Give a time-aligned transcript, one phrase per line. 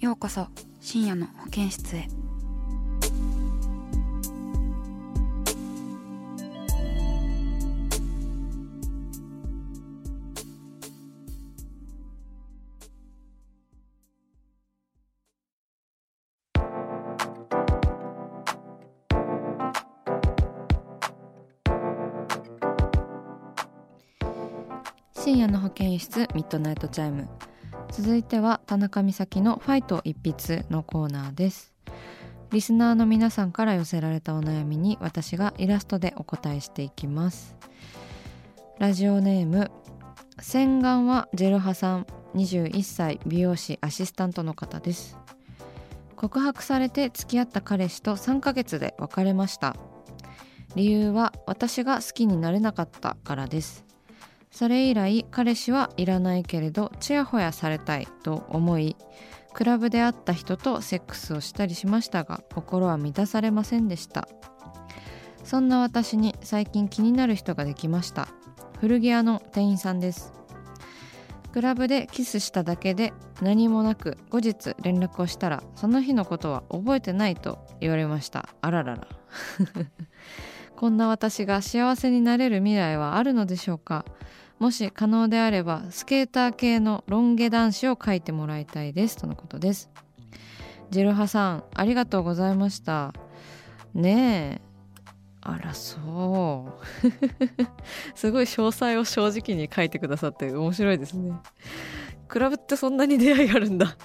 [0.00, 0.46] ようこそ
[0.80, 2.08] 深夜の保健室へ。
[25.12, 27.28] 深夜の保健室ミッドナイトチャイム。
[27.92, 31.74] 続いては田中美咲のファイト一筆のコーナーです。
[32.52, 37.56] リスナーの皆さんから寄せられたお悩みに私がイラストでお答えしていきます。
[38.78, 39.70] ラジオネーム
[40.40, 45.18] 洗顔はジェル派さん21歳美容師アシスタントの方です。
[46.14, 49.74] 告白されて付き合った彼氏と3ヶ月で別れました。
[50.76, 53.89] 理由は私が好きになれなかったからです。
[54.50, 58.96] それ以来彼氏はいらないけれどちやほやされたいと思い
[59.52, 64.28] クラブで会った人とセックスをしたりしましたが心は満たされませんでした。
[65.44, 68.28] そんな私に最近気になる人ができました。
[68.78, 70.32] 古着屋の店員さんです。
[71.52, 73.12] クラブでキスしただけで
[73.42, 78.48] 何もなく後日連絡をしたらその日のことは覚えてないと言われました。
[78.60, 79.08] あららら。
[80.80, 84.06] こんな私が幸せになれる未来はあるのでしょうか？
[84.58, 89.90] もし可能であればスケーター系のロン毛男子を描いてもらいたいですとのことです。
[90.88, 93.12] ジェルハさんありがとうございました。
[93.92, 94.70] ねえ。
[95.42, 97.06] あらそう。
[98.16, 101.34] すごい詳細を正直に書いてくださって面白いですね。
[102.26, 103.98] クラブってそんなに出会いがあるんだ。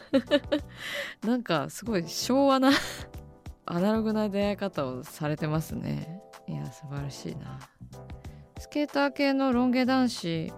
[1.25, 2.71] なんかすごい昭和な
[3.65, 6.14] アナログな出会い方をされてますね。
[6.47, 7.59] いや素晴らしいな。
[8.57, 10.53] スケーター系のロン毛男子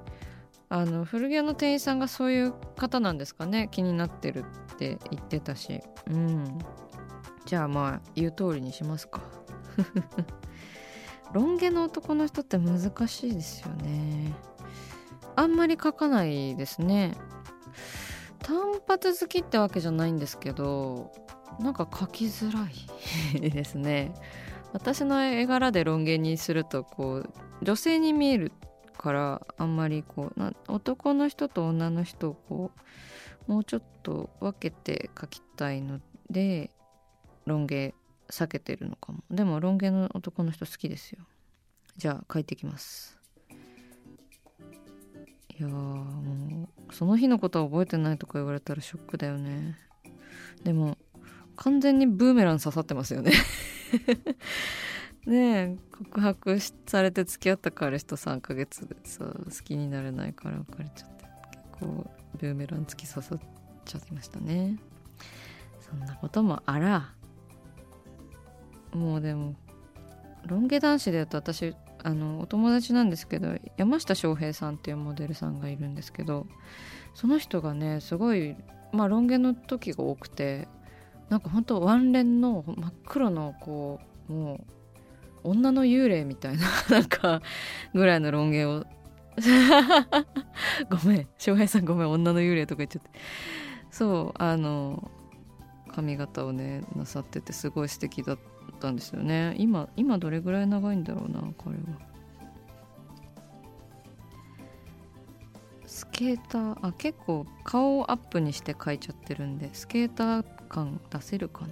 [0.69, 3.69] あの古着屋の店員さんがそういう方なんですかね？
[3.71, 4.43] 気になってる
[4.73, 5.81] って言ってたし。
[6.09, 6.59] うん。
[7.45, 9.21] じゃあまあ言う通りにしますか。
[11.33, 14.33] ロン毛の男の人って難しいですよね。
[15.35, 17.15] あんまり描かないですね。
[18.39, 21.11] 単発好きってわけじゃないんですけど
[21.59, 22.67] なんか描きづら
[23.39, 24.13] いですね。
[24.73, 28.51] 私の絵柄でロン毛にするとこう女性に見える
[28.97, 32.71] からあんまりこうな男の人と女の人をこ
[33.47, 36.71] うもうちょっと分けて描きたいので
[37.45, 37.93] ロン毛
[38.29, 39.23] 避けてるのかも。
[39.31, 41.25] でもロン毛の男の人好きですよ。
[41.95, 43.17] じゃあ描いていきます。
[45.57, 49.77] いやもうその日のことは覚えてないとか言われたらショックだよね。
[50.63, 50.97] でも
[51.55, 53.31] 完全にブーメラン刺さってますよね。
[55.25, 62.09] ねえ告白されて付き合った彼氏と3ヶ月でさ好きになれないから別れちゃって結構
[62.39, 63.39] ブーメラン突き刺さっ
[63.85, 64.77] ちゃいましたね。
[65.79, 67.13] そんなこともあら。
[68.93, 69.55] もうでも
[70.45, 76.47] ロン毛男子で言うと私あのお友達なんですけど山下翔平さんっていうモデルさんがいるんですけど
[77.13, 78.55] その人がねすごい
[78.93, 80.67] まあロン毛の時が多くて
[81.29, 84.65] なんかほんとワンレンの真っ黒のこうも
[85.43, 87.41] う女の幽霊みたいな なんか
[87.93, 88.85] ぐらいのロン毛を
[90.89, 93.09] ごめん翔平さんごめん女の幽霊とか言っちゃって。
[93.91, 95.09] そうあの
[95.91, 98.37] 髪型をねなさっててすごい素敵だっ
[98.79, 99.55] たんですよね。
[99.57, 102.16] 今今どれぐらい長いんだろうな彼は。
[105.87, 111.69] スケーターあ結構顔をアップにして描いちゃってるんでスケーター感出せるかな？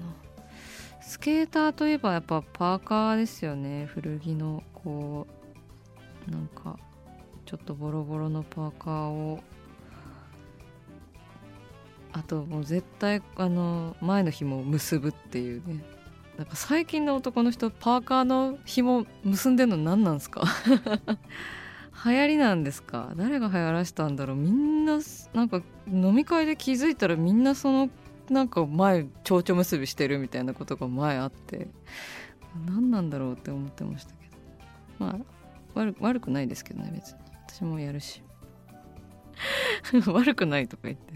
[1.01, 3.85] スケーターといえばやっぱパーカーですよね。
[3.85, 5.27] 古着のこ
[6.27, 6.79] うなんか
[7.45, 9.39] ちょっとボロボロのパーカーを。
[12.13, 15.83] あともう絶対あの前の紐を結ぶっていうね。
[16.37, 20.43] なんか最近の男の人パーカーの紐結んでんの何なんすか？
[22.05, 23.13] 流行りなんですか？
[23.15, 24.37] 誰が流行らしたんだろう？
[24.37, 24.99] みんな
[25.33, 27.89] なんか飲み会で気づいたらみんなその
[28.29, 31.67] なんか前蝶々結びしてるみたいなことが前あって
[32.65, 34.35] 何なんだろうって思ってましたけど。
[34.99, 35.17] まあ
[35.73, 37.19] 悪悪くないですけどね別に。
[37.47, 38.21] 私もやるし。
[40.07, 41.13] 悪くないとか言って。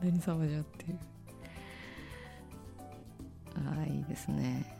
[0.00, 0.98] 何様じゃっていう
[3.56, 4.76] ああいいですね。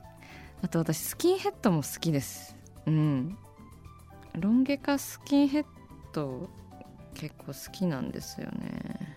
[0.62, 2.56] あと私スキンヘッドも好きです。
[2.86, 3.36] うん。
[4.38, 5.64] ロン毛かスキンヘッ
[6.12, 6.48] ド
[7.14, 9.16] 結構好きなんですよね。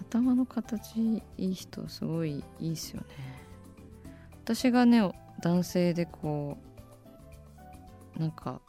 [0.00, 3.06] 頭の形いい人すごいいいですよね。
[4.44, 6.56] 私がね男性でこ
[8.16, 8.60] うなんか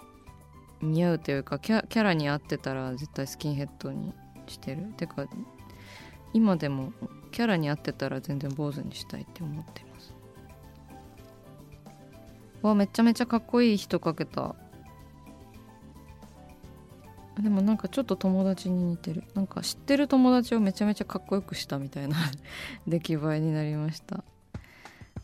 [0.81, 4.13] 似合うというかキャキャラに合ってたら絶対スキンヘッドに
[4.47, 4.93] してる。
[4.97, 5.25] てか
[6.33, 6.93] 今でも
[7.31, 10.13] キャラに合ってたら全然坊主にしたいって思ってます。
[12.61, 14.55] わめちゃめちゃかっこいい人かけた。
[17.41, 19.23] でもなんかちょっと友達に似てる。
[19.33, 22.17] なんか知ってる友達をめちゃめちゃかっこよくしたみたいな
[22.87, 24.17] 出来栄えになりました。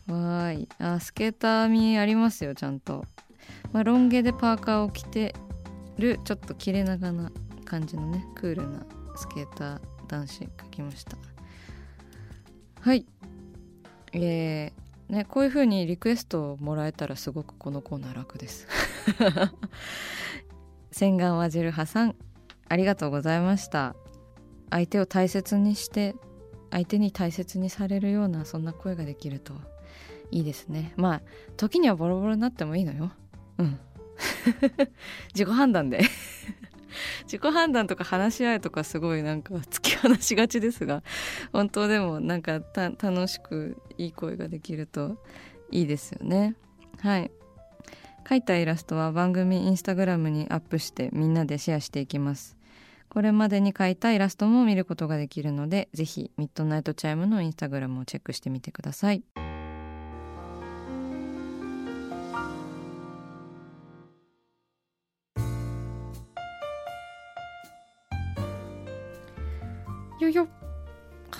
[0.06, 0.68] わーい。
[0.78, 3.04] あスケーター味ありますよちゃんと、
[3.72, 5.34] まあ、ロン毛でパーカーを着て
[5.98, 7.32] るちょっと切れ長な
[7.64, 8.86] 感じのねクールな
[9.16, 11.16] スケーター男子描きました。
[12.80, 13.04] はい。
[14.12, 18.66] えー、ねこういう風にリクエストをもらえたらすごくこのコーナー楽です。
[20.90, 22.16] 洗顔はジル派さん
[22.68, 23.94] ありがとうございました。
[24.70, 26.16] 相手を大切にして
[26.70, 29.54] 相手に大切にされるようなそんな声ができると
[30.30, 30.92] いいですね。
[30.96, 31.22] まあ
[31.56, 33.12] 時にはボロボロになってもいいのよ。
[33.58, 33.78] うん。
[35.34, 36.00] 自己判断で。
[37.24, 41.02] 自己判断とか話し合いとかすごいなんか突き放しがちですが
[41.52, 45.16] 本当でもなんか楽しくいい恋ができると
[45.70, 46.54] いいですよね。
[47.00, 47.30] はい。
[48.24, 52.56] 描いたイラストは番組インスタグラムにアップしてみんなでシェアしていきます。
[53.08, 59.22] これまでに描いたイラストも見ることができるのでぜひミッドナイトチャイムのインスタグラムをチェックしてみてください。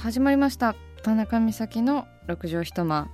[0.06, 0.76] 始まりました。
[1.02, 3.10] 田中美咲の六畳一間。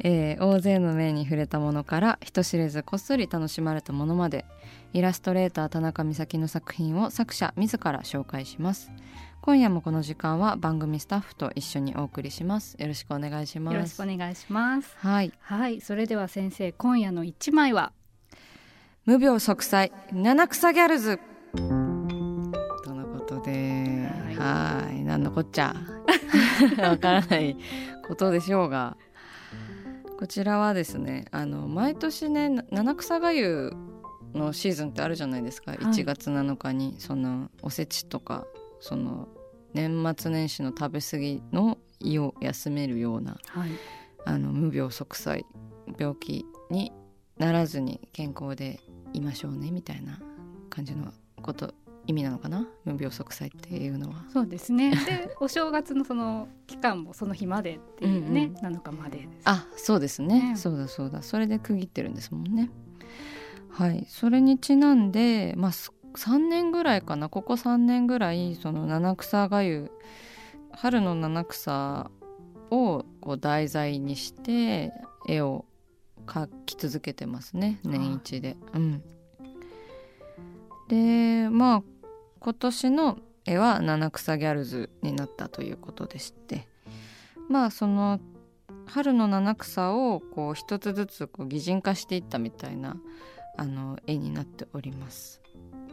[0.00, 4.44] えー、大勢の目に触れたものから人知れずこっそり楽しまれたものまで
[4.92, 8.90] イラストレーター田中美咲の作品を作者自ら紹介します。
[9.40, 12.76] 今夜もこの時間は番組スタッフと一緒にお送りします。
[12.78, 13.74] よろしくお願いします。
[13.74, 14.94] よろしくお願いします。
[14.98, 15.32] はい。
[15.40, 15.80] はい。
[15.80, 17.92] それでは先生今夜の一枚は？
[19.06, 21.18] 無病息災七草ギャルズ
[24.34, 25.02] はい。
[25.04, 25.74] 何のこっちゃ。
[26.78, 27.56] わからない
[28.06, 28.96] ことでしょうが。
[30.22, 33.72] こちらはですねあの毎年ね七草がゆ
[34.34, 38.46] のシーズンってあるじゃないですか、はい、1月7日にそのおせちとか
[38.78, 39.26] その
[39.74, 43.70] 年末年始の食べ過ぎの胃を休めるような、はい、
[44.24, 45.44] あの無病息災
[45.98, 46.92] 病気に
[47.36, 48.78] ならずに健康で
[49.12, 50.20] いましょうねみたいな
[50.70, 51.12] 感じの
[51.42, 51.74] こと
[52.06, 52.66] 意味なのかな？
[52.84, 54.24] 無病息災っていうのは。
[54.32, 54.90] そうですね。
[54.90, 59.28] でお正月のその期間もその日までっていうね、うんうん、7日までです。
[59.44, 61.22] あそうですね、ね、そうだそうだ。
[61.22, 62.70] それで区切ってるんですもんね。
[63.70, 64.04] はい。
[64.08, 67.28] それにちなんでまあ3年ぐらいかな。
[67.28, 69.90] ここ3年ぐらいその七草がゆ
[70.72, 72.10] 春の七草
[72.70, 74.92] をこう題材にして
[75.28, 75.66] 絵を
[76.26, 77.78] 描き続けてますね。
[77.84, 78.56] 年一で。
[78.74, 79.02] うん、
[80.88, 81.82] でまあ
[82.42, 86.66] 今年の絵は七草ギャルズになったということでして
[87.48, 88.18] まあその
[88.86, 92.96] 春の七草をこう一つずつこう擬人化していったみたいな
[93.56, 95.40] あの絵になっております。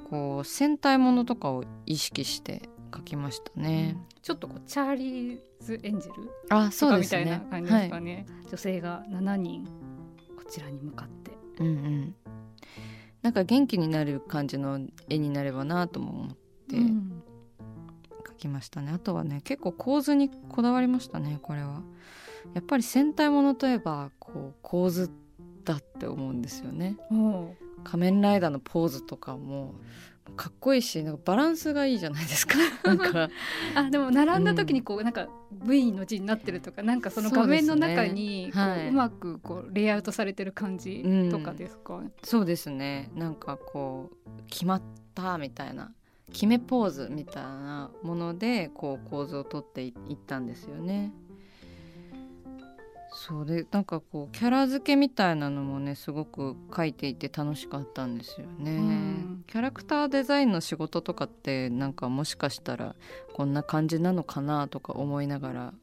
[0.10, 7.26] こう戦隊ものとかを意識して描きましたね、うん、ちょっとこうチャーリーズ・エンジェルあそうですね。
[7.26, 9.66] みたいな感じですかね、はい、女性が7人
[10.36, 11.32] こちらに向かって。
[11.60, 12.16] うんうん
[13.22, 16.36] なんか元気になる感じの絵になればなとも思っ
[16.70, 18.92] て、描きましたね。
[18.94, 21.82] あとはね結構構図にこだわりましたねこれは。
[22.54, 25.12] やっぱり戦隊ものといえばこう構図
[25.66, 26.98] だって思うんですよね
[27.84, 29.76] 仮面ライダーのポーズとかも
[30.36, 32.58] かっこいいしなんかバランスがいいじゃないですか。
[32.84, 33.30] なんか。
[33.76, 43.12] あでも並んだ時にこう、うん、なんか V の字になってるとかなんかその画面の中にう、ねはい、うまくこうレイアウトされてる感じとかですか、うん、そうですね。
[43.16, 44.82] なんかこう決まっ
[45.14, 45.92] たみたいな
[46.32, 51.12] 決めポーズみたいなものでこう構図をとっていったんですよね。
[53.12, 62.96] そうでなんかこうキャラ付けみたいなのもねすごく書いていて楽しかったんですよね、うん、キャラクターデザインの仕事とかってなんかもしかしたら
[63.34, 65.74] こんな感じなのかなとか思いながら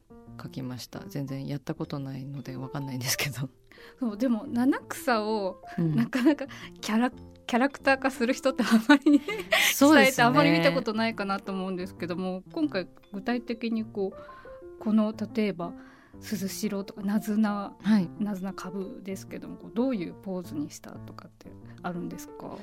[0.41, 0.99] 書きました。
[1.07, 3.49] 全然やったことないので分かんないんですけど。
[3.99, 6.45] そうでも七草を、なかなか
[6.81, 9.21] キャラキャラクター化する人ってあまり
[9.73, 15.73] そうです、ね、あまり見たことないかなと思うんですけども今回具体的にこうこの例えば
[16.21, 21.51] 鈴代とかなずな、はい、なずな株ですけどもどういうポーズにしたとかって
[21.83, 22.57] あるんですか？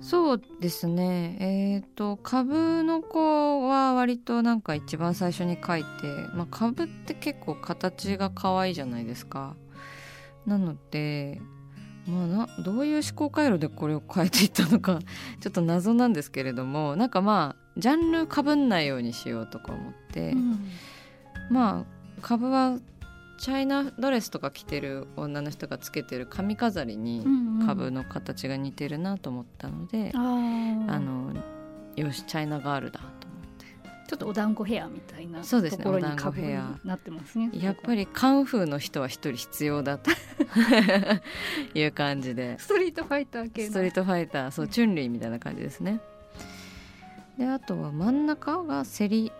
[0.00, 1.36] そうですね。
[1.40, 5.86] えっ、ー、と株の子は割となんか一番最初に書いて、
[6.34, 9.56] まあ、株って結構形が可愛いじゃないですか。
[10.46, 11.40] なので
[12.06, 15.00] まあなどういう思考回路でこれを変えていったのか
[15.40, 20.66] ちょっと謎なんですけれどもなんかまあジャンルかぶんないようにしようとか思って、うん、
[21.50, 22.78] まあ株は
[23.38, 27.24] チャイナドレスとか着てる女の人がつけてる髪飾りに
[27.66, 31.32] 株の形が似てるなと思ったので、うんうん、あの
[31.96, 33.66] よしチャイナガールだと思って。
[34.08, 36.78] ちょっとお団子ヘアみたいなそうですねお団子ヘア。
[36.84, 40.10] なってますねやっぱりカンフーの人は一人必要だと
[41.74, 42.58] いう感じで。
[42.58, 46.00] ストリートファイター系ストリートファイターそうチュンリーみたいな感じですね。
[47.38, 49.32] であとは真ん中が競り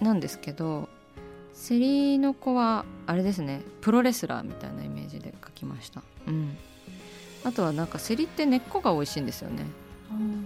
[0.00, 0.88] なんですけど
[1.52, 6.56] セリの子はあれですねプロレスラーみたいなイメージで描きました、うん、
[7.44, 9.64] あとはなんかセリって根っこが美味しいんですよね。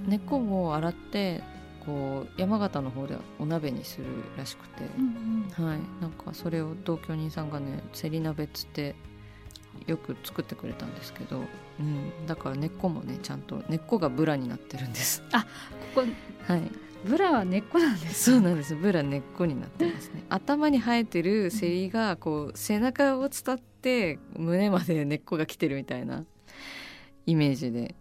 [0.06, 1.42] 根っこを洗って
[1.84, 4.04] こう山形の方でお鍋にする
[4.36, 5.78] らしくて、うんうん、はい。
[6.00, 8.94] なんかそれを同居人さんがねセリ鍋っつって
[9.86, 11.42] よく作ってくれたんですけど、
[11.80, 15.22] うん、だから根っこもねちゃんと根っこがブラになってるんです。
[15.32, 15.42] あ
[15.94, 16.06] ここ
[16.52, 16.62] はい
[17.04, 18.74] ブラは根っこなんです、そうなんです。
[18.74, 20.24] ブラ根っこになってますね。
[20.30, 26.24] 頭に生えてるセリがこう背中を伝って胸まで根っこが来てるみたいな
[27.26, 27.94] イメージで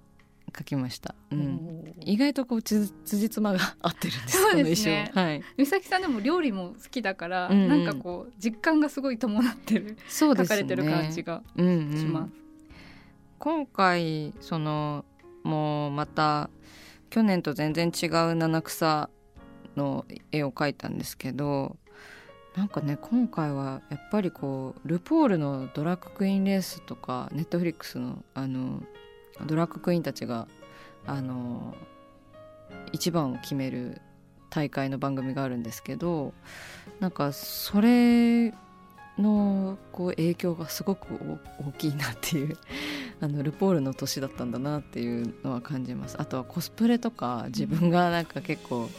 [0.52, 5.12] 描きました、うん、意外とこうつ辻褄が合ってるんですそうですね。
[5.14, 5.44] はい。
[5.58, 11.72] 美咲さんでも料理も好きだから、うんうん、なんかこう実感がすごい伴ってるそうです、ね、書かれてる感じがします、うんう
[12.26, 12.34] ん、
[13.40, 15.04] 今回その
[15.44, 16.50] もうまた
[17.10, 19.10] 去年と全然違う七草
[19.76, 21.78] の絵を描いたんですけど
[22.56, 28.82] なんかね今回はやっぱりこうルポールのドラッグクイーンレースとかネットフリックスのあの
[29.46, 30.48] ドラッグクイーンたちが
[31.06, 31.76] あの
[32.94, 34.02] 一番を決める
[34.50, 36.34] 大会の番組があるんですけど
[37.02, 38.54] なんかそれ
[39.18, 41.08] のこう影響がすごく
[41.60, 42.58] 大きいなっていう
[43.22, 48.90] あのルポールの年だったんだなっていうのは感じますあとはコスプレとか自分がなんか結構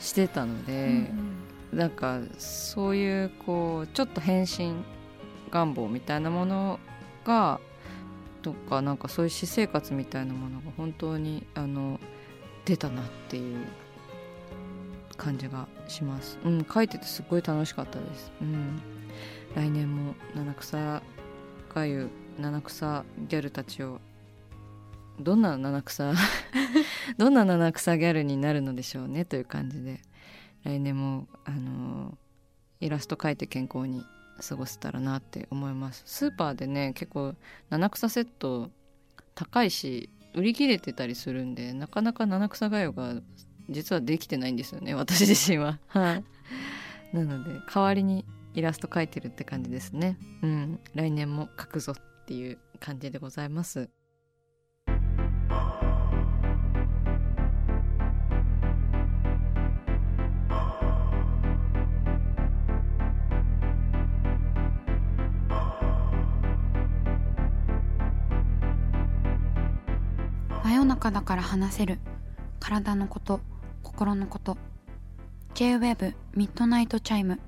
[0.00, 1.38] してたので、うん
[1.72, 4.74] うん、なんかそういうこうちょっと変身
[5.50, 6.80] 願望みたいなもの
[7.24, 7.60] が
[8.42, 12.00] とかなんかそういう私生活みたいなものが本当にあの
[12.64, 13.66] 出たなっていう
[15.16, 16.38] 感じがします。
[16.44, 18.32] うん、書いててすごい楽しかったです。
[18.40, 18.80] うん、
[19.54, 21.02] 来年も七草
[21.74, 22.08] がゆ
[22.38, 24.00] 七草ギャルたちを
[25.18, 26.14] どんな七草
[27.18, 30.00] どんな七草ギャルになるのでしょうねという感じで
[30.64, 32.16] 来年もあの
[32.80, 34.04] イラスト描いて健康に
[34.46, 36.02] 過ごせたらなって思います。
[36.06, 37.34] スーパーでね結構
[37.68, 38.70] 七草セット
[39.34, 43.14] 高いし売り切れてたりするんでなかなか七草がゆが
[43.68, 45.78] 実はできてないんですよね私自身は。
[45.88, 46.24] はい。
[47.12, 50.16] なので代わりにイラスト描いてるって感じですね。
[50.42, 50.80] うん。
[50.94, 51.94] 来年も描くぞ
[52.30, 53.90] っていう感じでございます。
[70.62, 71.98] 真夜中だから話せる
[72.60, 73.40] 体のこと
[73.82, 74.56] 心のこと。
[75.54, 77.40] J-WAVE ミッドナイトチャイム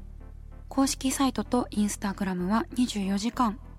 [0.68, 3.60] 公式サイトとインスタグラムは24時間。